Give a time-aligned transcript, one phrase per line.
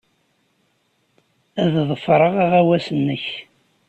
[1.63, 3.25] Ad ḍefreɣ aɣawas-nnek.